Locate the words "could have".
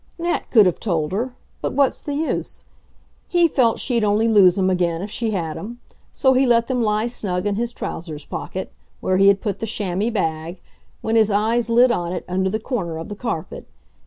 0.49-0.79